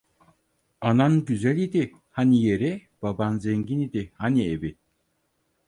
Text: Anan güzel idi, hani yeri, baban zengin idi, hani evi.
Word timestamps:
Anan 0.81 1.25
güzel 1.25 1.57
idi, 1.57 1.93
hani 2.09 2.43
yeri, 2.43 2.87
baban 3.01 3.37
zengin 3.39 3.79
idi, 3.79 4.11
hani 4.13 4.47
evi. 4.47 4.75